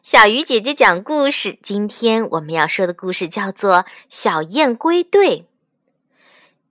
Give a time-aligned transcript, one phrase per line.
[0.00, 1.58] 小鱼姐姐讲故事。
[1.62, 3.78] 今天我们要说的故事叫做
[4.08, 5.40] 《小雁归队》。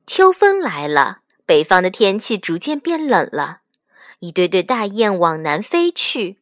[0.08, 3.60] 秋风来了，北方的天气逐渐变冷了。
[4.20, 6.38] 一对对大雁往南飞去，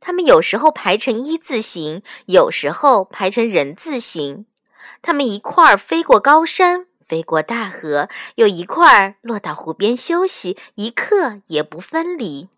[0.00, 4.46] 它们有时候排成一字形，有时候排成人字形。
[5.02, 12.48] 它们一块儿飞过高山，飞过大河，又一块儿落到湖边休息，一刻也不分离。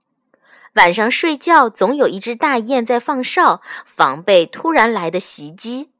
[0.75, 5.91] 晚上睡觉，总有一只大雁在放哨，防备突然来的袭击。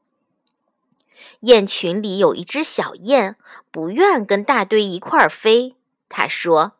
[1.41, 3.37] 雁群里有一只小雁，
[3.71, 5.75] 不愿跟大堆一块儿飞。
[6.09, 6.73] 他说：“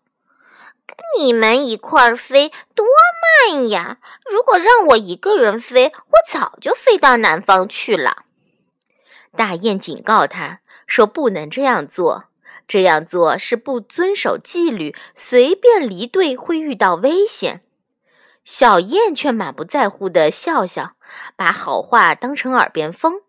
[0.86, 2.86] 跟你们一块儿飞多
[3.50, 4.00] 慢呀！
[4.30, 8.24] 如果让我一个人飞，我早就飞到南方去了。”
[9.38, 12.26] 大雁警告他说：“不能这样做，
[12.68, 17.62] 这样做是不遵守纪律，随便离队会遇到危险。”
[18.46, 20.94] 小燕却满不在乎地笑笑，
[21.36, 23.22] 把好话当成耳边风。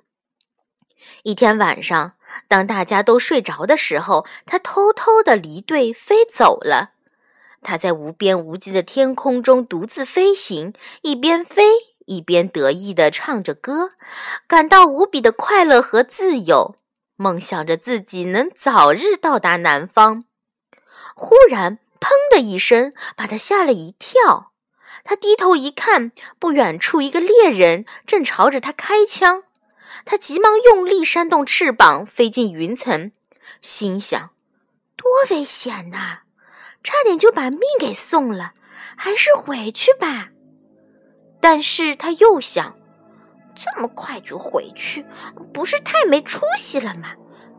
[1.23, 2.13] 一天晚上，
[2.47, 6.93] 当大家都睡着的时候，他偷偷地离队飞走了。
[7.63, 11.65] 他在无边无际的天空中独自飞行，一边飞
[12.05, 13.93] 一边得意地唱着歌，
[14.47, 16.77] 感到无比的快乐和自由，
[17.17, 20.25] 梦想着自己能早日到达南方。
[21.15, 24.53] 忽然，砰的一声，把他吓了一跳。
[25.05, 29.45] 他低头一看，不远处一个猎人正朝着他开枪。
[30.05, 33.13] 他急忙用力扇动翅膀，飞进云层，
[33.63, 34.31] 心想：
[34.97, 36.21] 多危险呐！
[36.83, 38.53] 差点就把命给送了，
[38.97, 40.29] 还是回去吧。
[41.41, 42.77] 但是他又想：
[43.55, 45.05] 这么快就回去，
[45.53, 47.15] 不是太没出息了吗？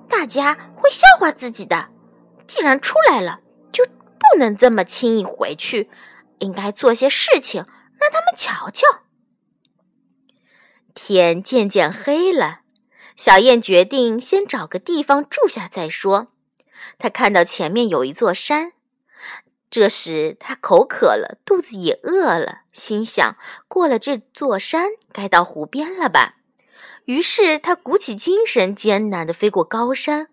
[0.07, 1.89] 大家会笑话自己的。
[2.45, 3.39] 既然出来了，
[3.73, 5.89] 就不能这么轻易回去。
[6.39, 7.65] 应该做些事情，
[7.99, 9.01] 让他们瞧瞧。
[10.93, 12.61] 天渐渐黑了，
[13.15, 16.27] 小燕决定先找个地方住下再说。
[16.97, 18.73] 她看到前面有一座山，
[19.69, 23.37] 这时她口渴了，肚子也饿了，心想：
[23.67, 26.35] 过了这座山，该到湖边了吧？
[27.05, 30.27] 于是他鼓起精神，艰难地飞过高山。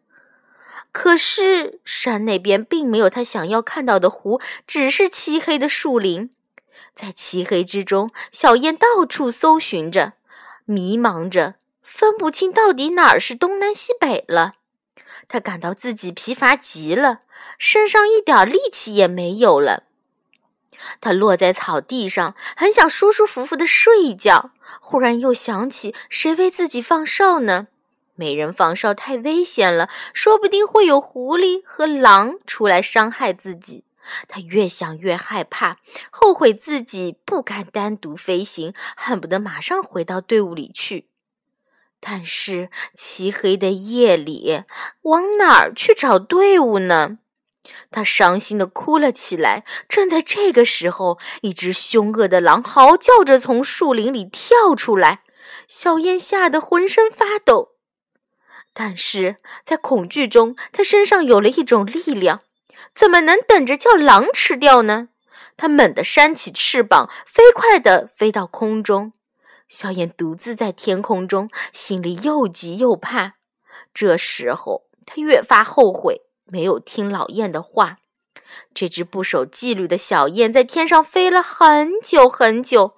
[0.94, 6.31] 可是山那边并没有他想要看到的湖，只是漆黑的树林。
[6.94, 10.12] 在漆黑之中，小燕到处搜寻着，
[10.65, 14.53] 迷茫着，分不清到底哪儿是东南西北了。
[15.27, 17.19] 他感到自己疲乏极了，
[17.59, 19.83] 身上一点力气也没有了。
[21.00, 24.53] 他落在草地上，很想舒舒服服的睡一觉。
[24.81, 27.66] 忽然又想起，谁为自己放哨呢？
[28.14, 33.84] 没人防哨太危险了，说不定会有狐狸和狼出来伤害自己。
[34.28, 35.78] 他越想越害怕，
[36.10, 41.08] 后悔自己不敢单独飞行，恨不得马上回到队伍里去。
[42.00, 44.64] 但是漆黑的夜里，
[45.03, 47.19] 往哪儿去找队伍呢？
[47.91, 49.64] 他伤心地哭了起来。
[49.88, 55.20] 正在这个时候，一只凶恶的狼嚎叫着从树林里跳出来，
[55.66, 57.73] 小燕吓得浑身发抖。
[58.76, 62.42] 但是在恐惧中，他身上有了一种力量，
[62.94, 65.08] 怎么能等着叫狼吃掉呢？
[65.56, 69.12] 他猛地扇起翅膀，飞快地飞到空中。
[69.68, 73.34] 小燕独自在天空中，心里又急又怕。
[73.94, 77.98] 这时候，他越发后悔没有听老燕的话。
[78.74, 82.94] 这只不守纪律的小燕在天上飞了很久很久，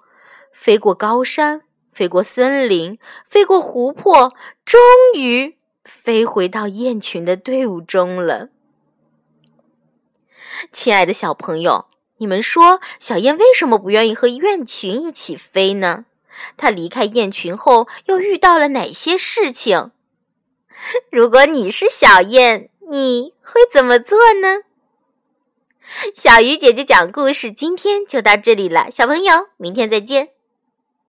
[0.51, 1.61] 飞过高山，
[1.91, 4.33] 飞过森林，飞过湖泊，
[4.65, 4.79] 终
[5.15, 5.56] 于。
[5.87, 8.49] 飞回到雁群的队伍中了。
[10.73, 11.85] 亲爱的小朋友，
[12.17, 16.05] 你们说小雁为什么不愿意和雁群一起飞呢？
[16.57, 19.91] 它离开雁群后又遇到了哪些事情？
[21.09, 24.63] 如果你是小雁，你会怎么做呢？
[26.13, 30.36] 小鱼姐姐讲故事，今天就到这里了，小朋友，明天再见。